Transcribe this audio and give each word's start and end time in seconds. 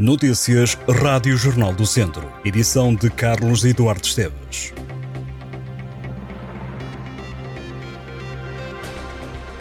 Notícias 0.00 0.78
Rádio 0.88 1.36
Jornal 1.36 1.74
do 1.74 1.84
Centro. 1.84 2.32
Edição 2.42 2.94
de 2.94 3.10
Carlos 3.10 3.66
Eduardo 3.66 4.06
Esteves. 4.06 4.72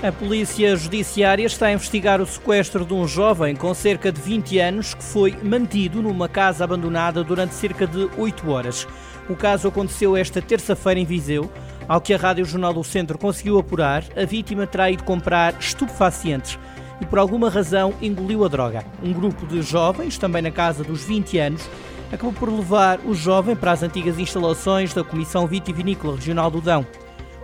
A 0.01 0.13
Polícia 0.13 0.77
Judiciária 0.77 1.45
está 1.45 1.65
a 1.65 1.73
investigar 1.73 2.21
o 2.21 2.25
sequestro 2.25 2.85
de 2.85 2.93
um 2.93 3.05
jovem 3.05 3.53
com 3.53 3.73
cerca 3.73 4.13
de 4.13 4.21
20 4.21 4.59
anos 4.59 4.93
que 4.93 5.03
foi 5.03 5.35
mantido 5.43 6.01
numa 6.01 6.29
casa 6.29 6.63
abandonada 6.63 7.21
durante 7.21 7.53
cerca 7.53 7.85
de 7.85 8.09
8 8.17 8.49
horas. 8.49 8.87
O 9.29 9.35
caso 9.35 9.67
aconteceu 9.67 10.15
esta 10.15 10.41
terça-feira 10.41 11.01
em 11.01 11.05
Viseu. 11.05 11.51
Ao 11.85 11.99
que 11.99 12.13
a 12.13 12.17
Rádio 12.17 12.45
Jornal 12.45 12.73
do 12.73 12.83
Centro 12.83 13.17
conseguiu 13.17 13.59
apurar, 13.59 14.05
a 14.15 14.23
vítima 14.23 14.65
terá 14.65 14.89
ido 14.89 15.03
comprar 15.03 15.59
estupefacientes 15.59 16.57
e 17.01 17.05
por 17.05 17.19
alguma 17.19 17.49
razão 17.49 17.93
engoliu 18.01 18.43
a 18.43 18.47
droga. 18.47 18.85
Um 19.01 19.13
grupo 19.13 19.45
de 19.45 19.61
jovens, 19.61 20.17
também 20.17 20.41
na 20.41 20.51
casa 20.51 20.83
dos 20.83 21.03
20 21.03 21.37
anos, 21.37 21.69
acabou 22.11 22.33
por 22.33 22.49
levar 22.49 22.99
o 23.05 23.13
jovem 23.13 23.55
para 23.55 23.71
as 23.71 23.83
antigas 23.83 24.17
instalações 24.17 24.93
da 24.93 25.03
Comissão 25.03 25.47
Vitivinícola 25.47 26.15
Regional 26.15 26.49
do 26.49 26.61
Dão. 26.61 26.85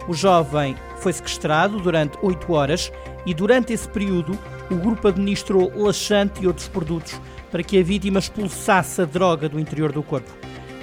O 0.08 0.14
jovem 0.14 0.76
foi 0.98 1.14
sequestrado 1.14 1.80
durante 1.80 2.18
8 2.22 2.52
horas 2.54 2.92
e 3.26 3.34
durante 3.34 3.74
esse 3.74 3.88
período 3.88 4.38
o 4.70 4.76
grupo 4.76 5.08
administrou 5.08 5.72
laxante 5.76 6.44
e 6.44 6.48
outros 6.48 6.68
produtos 6.68 7.20
para 7.52 7.64
que 7.64 7.80
a 7.80 7.84
vítima 7.84 8.20
expulsasse 8.20 9.02
a 9.02 9.06
droga 9.06 9.48
do 9.48 9.60
interior 9.60 9.92
do 9.92 10.04
corpo. 10.04 10.30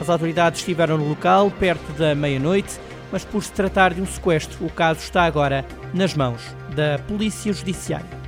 As 0.00 0.08
autoridades 0.08 0.60
estiveram 0.60 0.96
no 0.98 1.08
local 1.08 1.50
perto 1.50 1.92
da 1.92 2.14
meia-noite, 2.14 2.80
mas 3.12 3.24
por 3.24 3.42
se 3.42 3.52
tratar 3.52 3.94
de 3.94 4.00
um 4.00 4.06
sequestro, 4.06 4.64
o 4.64 4.70
caso 4.70 5.00
está 5.00 5.24
agora 5.24 5.64
nas 5.92 6.14
mãos 6.14 6.40
da 6.74 6.98
Polícia 7.06 7.52
Judiciária. 7.52 8.21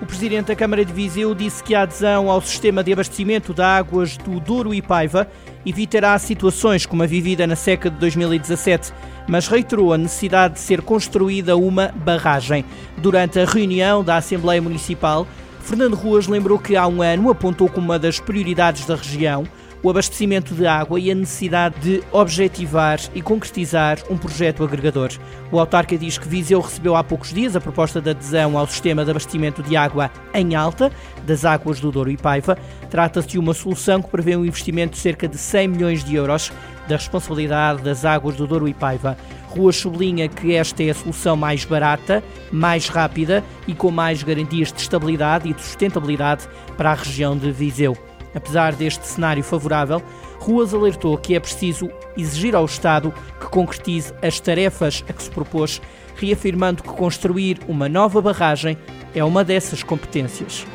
O 0.00 0.06
presidente 0.06 0.46
da 0.46 0.54
Câmara 0.54 0.84
de 0.84 0.92
Viseu 0.92 1.34
disse 1.34 1.62
que 1.62 1.74
a 1.74 1.82
adesão 1.82 2.30
ao 2.30 2.40
sistema 2.40 2.84
de 2.84 2.92
abastecimento 2.92 3.52
de 3.52 3.62
águas 3.62 4.16
do 4.16 4.38
Douro 4.38 4.72
e 4.72 4.80
Paiva 4.80 5.28
evitará 5.66 6.16
situações 6.20 6.86
como 6.86 7.02
a 7.02 7.06
vivida 7.06 7.48
na 7.48 7.56
seca 7.56 7.90
de 7.90 7.96
2017, 7.96 8.92
mas 9.26 9.48
reiterou 9.48 9.92
a 9.92 9.98
necessidade 9.98 10.54
de 10.54 10.60
ser 10.60 10.82
construída 10.82 11.56
uma 11.56 11.92
barragem. 11.96 12.64
Durante 12.98 13.40
a 13.40 13.44
reunião 13.44 14.04
da 14.04 14.16
Assembleia 14.16 14.62
Municipal, 14.62 15.26
Fernando 15.62 15.94
Ruas 15.94 16.28
lembrou 16.28 16.60
que 16.60 16.76
há 16.76 16.86
um 16.86 17.02
ano 17.02 17.28
apontou 17.28 17.68
como 17.68 17.88
uma 17.88 17.98
das 17.98 18.20
prioridades 18.20 18.86
da 18.86 18.94
região 18.94 19.44
o 19.82 19.90
abastecimento 19.90 20.54
de 20.54 20.66
água 20.66 20.98
e 20.98 21.10
a 21.10 21.14
necessidade 21.14 21.78
de 21.80 22.02
objetivar 22.12 22.98
e 23.14 23.22
concretizar 23.22 23.98
um 24.10 24.16
projeto 24.16 24.64
agregador. 24.64 25.10
O 25.52 25.58
autarca 25.58 25.96
diz 25.96 26.18
que 26.18 26.28
Viseu 26.28 26.60
recebeu 26.60 26.96
há 26.96 27.04
poucos 27.04 27.32
dias 27.32 27.54
a 27.54 27.60
proposta 27.60 28.00
de 28.00 28.10
adesão 28.10 28.58
ao 28.58 28.66
sistema 28.66 29.04
de 29.04 29.10
abastecimento 29.10 29.62
de 29.62 29.76
água 29.76 30.10
em 30.34 30.54
alta 30.54 30.92
das 31.26 31.44
águas 31.44 31.80
do 31.80 31.90
Douro 31.90 32.10
e 32.10 32.16
Paiva. 32.16 32.58
Trata-se 32.90 33.28
de 33.28 33.38
uma 33.38 33.54
solução 33.54 34.02
que 34.02 34.10
prevê 34.10 34.36
um 34.36 34.44
investimento 34.44 34.94
de 34.94 34.98
cerca 34.98 35.28
de 35.28 35.38
100 35.38 35.68
milhões 35.68 36.04
de 36.04 36.14
euros 36.16 36.52
da 36.88 36.96
responsabilidade 36.96 37.82
das 37.82 38.04
águas 38.04 38.36
do 38.36 38.46
Douro 38.46 38.66
e 38.66 38.74
Paiva. 38.74 39.16
Ruas 39.48 39.76
sublinha 39.76 40.28
que 40.28 40.54
esta 40.54 40.82
é 40.82 40.90
a 40.90 40.94
solução 40.94 41.36
mais 41.36 41.64
barata, 41.64 42.22
mais 42.50 42.88
rápida 42.88 43.44
e 43.66 43.74
com 43.74 43.90
mais 43.90 44.22
garantias 44.22 44.72
de 44.72 44.80
estabilidade 44.80 45.48
e 45.48 45.54
de 45.54 45.62
sustentabilidade 45.62 46.48
para 46.76 46.92
a 46.92 46.94
região 46.94 47.36
de 47.36 47.50
Viseu. 47.50 48.07
Apesar 48.34 48.74
deste 48.74 49.06
cenário 49.06 49.42
favorável, 49.42 50.02
Ruas 50.38 50.72
alertou 50.72 51.16
que 51.16 51.34
é 51.34 51.40
preciso 51.40 51.90
exigir 52.16 52.54
ao 52.54 52.64
Estado 52.64 53.12
que 53.40 53.46
concretize 53.46 54.12
as 54.22 54.38
tarefas 54.38 55.04
a 55.08 55.12
que 55.12 55.22
se 55.22 55.30
propôs, 55.30 55.80
reafirmando 56.16 56.82
que 56.82 56.88
construir 56.90 57.58
uma 57.66 57.88
nova 57.88 58.20
barragem 58.20 58.76
é 59.14 59.24
uma 59.24 59.42
dessas 59.42 59.82
competências. 59.82 60.66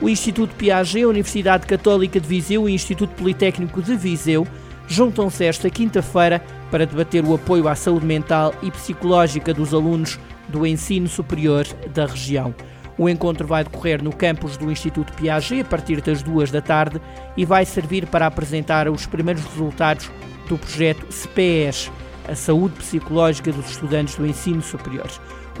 O 0.00 0.08
Instituto 0.08 0.54
Piaget, 0.54 1.04
a 1.04 1.08
Universidade 1.08 1.66
Católica 1.66 2.20
de 2.20 2.28
Viseu 2.28 2.68
e 2.68 2.72
o 2.72 2.74
Instituto 2.74 3.14
Politécnico 3.14 3.82
de 3.82 3.96
Viseu 3.96 4.46
juntam-se 4.86 5.44
esta 5.44 5.68
quinta-feira 5.68 6.42
para 6.70 6.86
debater 6.86 7.24
o 7.24 7.34
apoio 7.34 7.68
à 7.68 7.74
saúde 7.74 8.06
mental 8.06 8.54
e 8.62 8.70
psicológica 8.70 9.52
dos 9.52 9.74
alunos 9.74 10.18
do 10.48 10.66
ensino 10.66 11.08
superior 11.08 11.66
da 11.92 12.06
região. 12.06 12.54
O 12.98 13.08
encontro 13.08 13.46
vai 13.46 13.62
decorrer 13.62 14.02
no 14.02 14.12
campus 14.12 14.56
do 14.56 14.72
Instituto 14.72 15.12
Piaget 15.12 15.60
a 15.60 15.64
partir 15.64 16.00
das 16.00 16.20
duas 16.20 16.50
da 16.50 16.60
tarde 16.60 17.00
e 17.36 17.44
vai 17.44 17.64
servir 17.64 18.06
para 18.06 18.26
apresentar 18.26 18.88
os 18.88 19.06
primeiros 19.06 19.44
resultados 19.44 20.10
do 20.48 20.58
projeto 20.58 21.06
SPES, 21.08 21.92
a 22.26 22.34
saúde 22.34 22.74
psicológica 22.74 23.52
dos 23.52 23.70
estudantes 23.70 24.16
do 24.16 24.26
ensino 24.26 24.60
superior. 24.60 25.08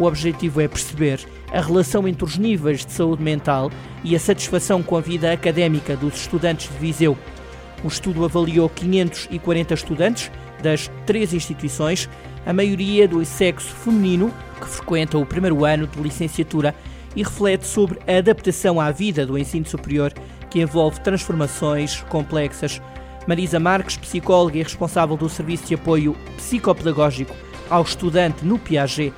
O 0.00 0.04
objetivo 0.04 0.60
é 0.60 0.66
perceber 0.66 1.20
a 1.52 1.60
relação 1.60 2.08
entre 2.08 2.24
os 2.24 2.36
níveis 2.36 2.84
de 2.84 2.90
saúde 2.90 3.22
mental 3.22 3.70
e 4.02 4.16
a 4.16 4.20
satisfação 4.20 4.82
com 4.82 4.96
a 4.96 5.00
vida 5.00 5.32
académica 5.32 5.96
dos 5.96 6.14
estudantes 6.14 6.68
de 6.68 6.78
Viseu. 6.78 7.16
O 7.84 7.88
estudo 7.88 8.24
avaliou 8.24 8.68
540 8.68 9.74
estudantes 9.74 10.30
das 10.60 10.90
três 11.06 11.32
instituições, 11.32 12.08
a 12.44 12.52
maioria 12.52 13.06
do 13.06 13.24
sexo 13.24 13.72
feminino, 13.74 14.32
que 14.60 14.66
frequenta 14.66 15.16
o 15.16 15.24
primeiro 15.24 15.64
ano 15.64 15.86
de 15.86 16.00
licenciatura 16.00 16.74
e 17.14 17.22
reflete 17.22 17.66
sobre 17.66 17.98
a 18.06 18.18
adaptação 18.18 18.80
à 18.80 18.90
vida 18.90 19.26
do 19.26 19.38
ensino 19.38 19.66
superior 19.66 20.12
que 20.50 20.60
envolve 20.60 21.00
transformações 21.00 22.02
complexas. 22.08 22.80
Marisa 23.26 23.60
Marques, 23.60 23.96
psicóloga 23.96 24.58
e 24.58 24.62
responsável 24.62 25.16
do 25.16 25.28
Serviço 25.28 25.66
de 25.66 25.74
Apoio 25.74 26.16
Psicopedagógico 26.36 27.34
ao 27.68 27.82
Estudante 27.82 28.44
no 28.44 28.58
Piaget, 28.58 29.12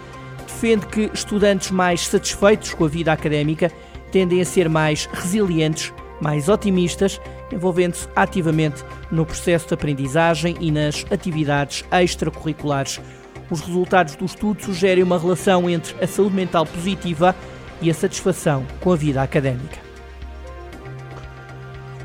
defende 0.46 0.86
que 0.86 1.10
estudantes 1.14 1.70
mais 1.70 2.06
satisfeitos 2.06 2.74
com 2.74 2.84
a 2.84 2.88
vida 2.88 3.12
académica 3.12 3.70
tendem 4.10 4.40
a 4.40 4.44
ser 4.44 4.68
mais 4.68 5.06
resilientes, 5.12 5.92
mais 6.20 6.48
otimistas, 6.48 7.20
envolvendo-se 7.52 8.08
ativamente 8.16 8.84
no 9.10 9.24
processo 9.24 9.68
de 9.68 9.74
aprendizagem 9.74 10.56
e 10.60 10.70
nas 10.70 11.06
atividades 11.10 11.84
extracurriculares. 11.92 13.00
Os 13.48 13.60
resultados 13.60 14.16
do 14.16 14.24
estudo 14.24 14.62
sugerem 14.62 15.02
uma 15.02 15.18
relação 15.18 15.68
entre 15.68 15.94
a 16.02 16.06
saúde 16.06 16.34
mental 16.34 16.66
positiva 16.66 17.34
e 17.80 17.90
a 17.90 17.94
satisfação 17.94 18.66
com 18.80 18.92
a 18.92 18.96
vida 18.96 19.22
académica. 19.22 19.78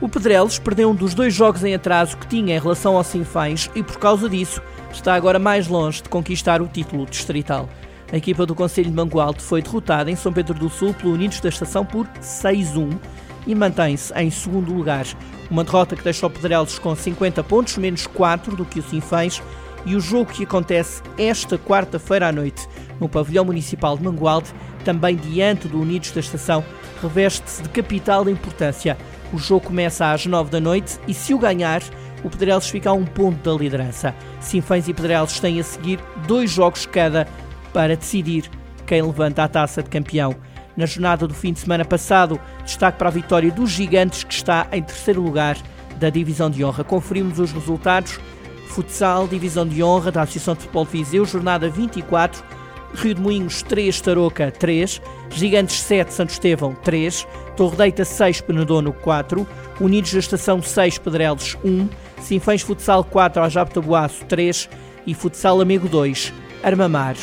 O 0.02 0.10
Pedrelos 0.10 0.60
perdeu 0.60 0.90
um 0.90 0.96
dos 0.96 1.14
dois 1.14 1.34
jogos 1.34 1.64
em 1.64 1.74
atraso 1.74 2.18
que 2.18 2.28
tinha 2.28 2.56
em 2.56 2.60
relação 2.60 2.98
ao 2.98 3.04
Sinfãs 3.04 3.70
e, 3.74 3.82
por 3.82 3.98
causa 3.98 4.30
disso, 4.30 4.62
está 4.92 5.16
agora 5.16 5.40
mais 5.40 5.68
longe 5.68 6.04
de 6.04 6.10
conquistar 6.10 6.62
o 6.62 6.68
título 6.68 7.06
distrital. 7.06 7.70
A 8.12 8.18
equipa 8.18 8.46
do 8.46 8.54
Conselho 8.54 8.90
de 8.90 8.96
Mangualde 8.96 9.42
foi 9.42 9.62
derrotada 9.62 10.12
em 10.12 10.16
São 10.16 10.32
Pedro 10.32 10.54
do 10.54 10.70
Sul 10.70 10.94
pelo 10.94 11.14
Unidos 11.14 11.40
da 11.40 11.50
Estação 11.50 11.86
por 11.86 12.08
6-1 12.22 13.00
e 13.48 13.56
mantém-se 13.56 14.14
em 14.14 14.30
segundo 14.30 14.74
lugar. 14.74 15.06
Uma 15.50 15.64
derrota 15.64 15.96
que 15.96 16.04
deixa 16.04 16.26
o 16.26 16.30
Pedrelos 16.30 16.78
com 16.78 16.96
50 16.96 17.44
pontos, 17.44 17.78
menos 17.78 18.06
4 18.06 18.56
do 18.56 18.66
que 18.66 18.80
o 18.80 18.84
Sinfãs, 18.84 19.42
e 19.86 19.96
o 19.96 20.00
jogo 20.00 20.32
que 20.32 20.44
acontece 20.44 21.02
esta 21.18 21.58
quarta-feira 21.58 22.28
à 22.28 22.32
noite 22.32 22.68
no 23.00 23.10
pavilhão 23.10 23.46
municipal 23.46 23.98
de 23.98 24.04
Mangualde 24.04 24.54
também 24.84 25.16
diante 25.16 25.68
do 25.68 25.82
Unidos 25.82 26.12
da 26.12 26.20
Estação, 26.20 26.64
reveste-se 27.02 27.64
de 27.64 27.70
capital 27.70 28.30
importância. 28.30 28.98
O 29.34 29.38
jogo 29.38 29.68
começa 29.68 30.12
às 30.12 30.26
9 30.26 30.50
da 30.52 30.60
noite 30.60 31.00
e, 31.08 31.14
se 31.14 31.34
o 31.34 31.40
ganhar, 31.40 31.82
o 32.24 32.30
Pedrelos 32.30 32.70
fica 32.70 32.90
a 32.90 32.94
um 32.94 33.06
ponto 33.06 33.50
da 33.50 33.58
liderança. 33.58 34.16
Sinfãs 34.40 34.88
e 34.88 34.94
Pedrelos 34.94 35.40
têm 35.40 35.60
a 35.60 35.64
seguir 35.64 36.00
dois 36.28 36.52
jogos 36.52 36.86
cada 36.86 37.28
para 37.74 37.96
decidir 37.96 38.50
quem 38.86 39.02
levanta 39.02 39.44
a 39.44 39.48
taça 39.48 39.84
de 39.84 39.90
campeão. 39.90 40.36
Na 40.78 40.86
jornada 40.86 41.28
do 41.28 41.34
fim 41.34 41.54
de 41.54 41.60
semana 41.60 41.86
passado, 41.86 42.40
destaque 42.64 42.98
para 42.98 43.08
a 43.08 43.12
vitória 43.12 43.52
dos 43.52 43.72
Gigantes, 43.72 44.24
que 44.24 44.34
está 44.34 44.68
em 44.72 44.84
terceiro 44.84 45.22
lugar 45.22 45.58
da 45.98 46.10
Divisão 46.10 46.50
de 46.50 46.64
Honra. 46.64 46.84
Conferimos 46.84 47.40
os 47.40 47.52
resultados. 47.52 48.20
Futsal, 48.68 49.28
Divisão 49.28 49.66
de 49.66 49.82
Honra 49.82 50.12
da 50.12 50.24
Associação 50.24 50.54
de 50.54 50.62
Futebol 50.62 50.86
de 50.86 50.92
Viseu, 50.92 51.26
jornada 51.26 51.70
24. 51.70 52.44
Rio 52.94 53.16
de 53.16 53.22
Moinhos 53.22 53.62
3, 53.64 54.00
Tarouca 54.02 54.52
3, 54.52 55.02
Gigantes 55.30 55.82
7, 55.82 56.14
Santo 56.14 56.30
Estevão 56.32 56.74
3, 56.84 57.28
Torre 57.56 57.76
Deita 57.76 58.06
6, 58.06 58.42
Penedono 58.42 58.94
4, 58.94 59.48
Unidos 59.80 60.14
da 60.14 60.20
Estação 60.20 60.62
6, 60.62 61.00
Pedrelos 61.00 61.58
1, 61.64 61.90
Sinfãs 62.22 62.62
Futsal 62.62 63.04
4, 63.04 63.44
Ajab 63.44 63.72
Tabuaço 63.72 64.24
3 64.26 64.70
e 65.06 65.14
Futsal 65.14 65.62
Amigo 65.62 65.88
2, 65.88 66.34
Armamar 66.64 67.16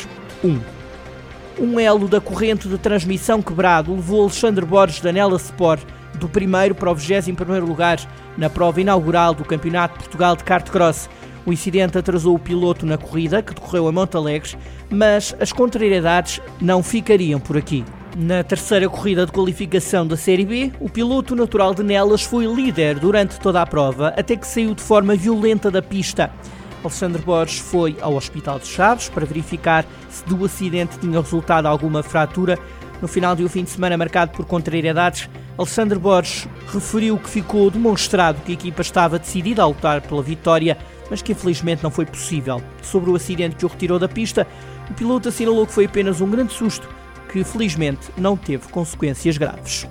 1. 0.43 0.59
Um 1.59 1.79
elo 1.79 2.07
da 2.07 2.19
corrente 2.19 2.67
de 2.67 2.77
transmissão 2.77 3.41
quebrado 3.41 3.93
levou 3.93 4.21
Alexandre 4.21 4.65
Borges 4.65 5.01
da 5.01 5.11
Nela 5.11 5.37
Sport 5.37 5.83
do 6.15 6.29
primeiro 6.29 6.75
para 6.75 6.91
o 6.91 6.95
21 6.95 7.65
lugar 7.65 7.99
na 8.37 8.49
prova 8.49 8.81
inaugural 8.81 9.33
do 9.33 9.45
Campeonato 9.45 9.93
de 9.93 9.99
Portugal 10.05 10.35
de 10.35 10.43
Kart 10.43 10.69
Cross 10.69 11.09
o 11.45 11.53
incidente 11.53 11.97
atrasou 11.97 12.35
o 12.35 12.39
piloto 12.39 12.85
na 12.85 12.97
corrida, 12.97 13.41
que 13.41 13.53
decorreu 13.53 13.89
em 13.89 13.93
Montalegres, 13.93 14.57
mas 14.89 15.35
as 15.39 15.51
contrariedades 15.51 16.41
não 16.61 16.81
ficariam 16.81 17.39
por 17.39 17.57
aqui. 17.57 17.83
Na 18.15 18.43
terceira 18.43 18.87
corrida 18.87 19.25
de 19.25 19.31
qualificação 19.31 20.05
da 20.05 20.15
Série 20.15 20.45
B, 20.45 20.71
o 20.79 20.87
piloto 20.87 21.35
natural 21.35 21.73
de 21.73 21.81
Nelas 21.81 22.21
foi 22.21 22.45
líder 22.45 22.99
durante 22.99 23.39
toda 23.39 23.61
a 23.61 23.65
prova, 23.65 24.09
até 24.09 24.35
que 24.35 24.45
saiu 24.45 24.75
de 24.75 24.83
forma 24.83 25.15
violenta 25.15 25.71
da 25.71 25.81
pista. 25.81 26.31
Alexandre 26.83 27.21
Borges 27.21 27.59
foi 27.59 27.95
ao 28.01 28.13
Hospital 28.15 28.59
de 28.59 28.67
Chaves 28.67 29.09
para 29.09 29.25
verificar 29.25 29.85
se 30.09 30.23
do 30.25 30.45
acidente 30.45 30.99
tinha 30.99 31.19
resultado 31.19 31.65
alguma 31.65 32.03
fratura, 32.03 32.59
No 33.01 33.07
final 33.09 33.35
de 33.35 33.43
um 33.43 33.49
fim 33.49 33.65
de 33.65 33.69
semana 33.69 33.97
marcado 33.97 34.31
por 34.31 34.45
contrariedades, 34.45 35.29
Alexandre 35.57 35.99
Borges 35.99 36.47
referiu 36.67 37.17
que 37.17 37.29
ficou 37.29 37.69
demonstrado 37.69 38.41
que 38.41 38.51
a 38.51 38.55
equipa 38.55 38.81
estava 38.81 39.19
decidida 39.19 39.61
a 39.61 39.67
lutar 39.67 40.01
pela 40.01 40.23
vitória, 40.23 40.77
mas 41.11 41.21
que 41.21 41.31
infelizmente 41.31 41.83
não 41.83 41.91
foi 41.91 42.05
possível. 42.05 42.61
Sobre 42.81 43.11
o 43.11 43.15
acidente 43.15 43.55
que 43.55 43.65
o 43.65 43.69
retirou 43.69 43.99
da 43.99 44.09
pista, 44.09 44.47
o 44.89 44.93
piloto 44.95 45.29
assinalou 45.29 45.67
que 45.67 45.73
foi 45.73 45.85
apenas 45.85 46.21
um 46.21 46.29
grande 46.29 46.53
susto, 46.53 46.89
que 47.31 47.43
felizmente 47.43 48.09
não 48.17 48.35
teve 48.35 48.67
consequências 48.69 49.37
graves. 49.37 49.87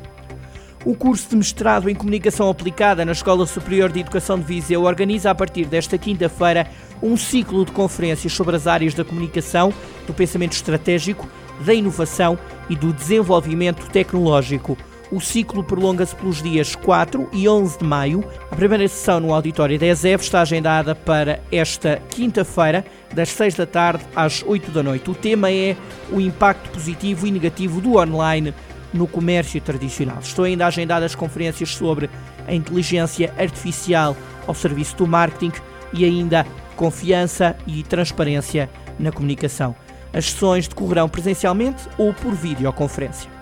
O 0.84 0.96
curso 0.96 1.30
de 1.30 1.36
mestrado 1.36 1.88
em 1.88 1.94
Comunicação 1.94 2.50
Aplicada 2.50 3.04
na 3.04 3.12
Escola 3.12 3.46
Superior 3.46 3.92
de 3.92 4.00
Educação 4.00 4.36
de 4.36 4.44
Viseu 4.44 4.82
organiza 4.82 5.30
a 5.30 5.34
partir 5.34 5.64
desta 5.64 5.96
quinta-feira 5.96 6.66
um 7.00 7.16
ciclo 7.16 7.64
de 7.64 7.70
conferências 7.70 8.32
sobre 8.32 8.56
as 8.56 8.66
áreas 8.66 8.94
da 8.94 9.04
comunicação, 9.04 9.72
do 10.08 10.12
pensamento 10.12 10.54
estratégico, 10.54 11.28
da 11.64 11.72
inovação 11.72 12.36
e 12.68 12.74
do 12.74 12.92
desenvolvimento 12.92 13.88
tecnológico. 13.90 14.76
O 15.12 15.20
ciclo 15.20 15.62
prolonga-se 15.62 16.16
pelos 16.16 16.42
dias 16.42 16.74
4 16.74 17.28
e 17.34 17.46
11 17.46 17.80
de 17.80 17.84
maio. 17.84 18.24
A 18.50 18.56
primeira 18.56 18.88
sessão 18.88 19.20
no 19.20 19.34
auditório 19.34 19.78
da 19.78 19.84
ESEV 19.84 20.22
está 20.22 20.40
agendada 20.40 20.94
para 20.94 21.38
esta 21.52 22.00
quinta-feira, 22.08 22.82
das 23.12 23.28
6 23.28 23.56
da 23.56 23.66
tarde 23.66 24.02
às 24.16 24.42
8 24.42 24.70
da 24.70 24.82
noite. 24.82 25.10
O 25.10 25.14
tema 25.14 25.52
é 25.52 25.76
o 26.10 26.18
impacto 26.18 26.70
positivo 26.70 27.26
e 27.26 27.30
negativo 27.30 27.78
do 27.78 27.98
online 27.98 28.54
no 28.90 29.06
comércio 29.06 29.60
tradicional. 29.60 30.16
Estão 30.22 30.46
ainda 30.46 30.66
agendadas 30.66 31.14
conferências 31.14 31.68
sobre 31.74 32.08
a 32.48 32.54
inteligência 32.54 33.34
artificial 33.38 34.16
ao 34.46 34.54
serviço 34.54 34.96
do 34.96 35.06
marketing 35.06 35.52
e 35.92 36.06
ainda 36.06 36.46
confiança 36.74 37.54
e 37.66 37.82
transparência 37.82 38.70
na 38.98 39.12
comunicação. 39.12 39.76
As 40.10 40.30
sessões 40.30 40.66
decorrerão 40.66 41.06
presencialmente 41.06 41.82
ou 41.98 42.14
por 42.14 42.32
videoconferência. 42.32 43.41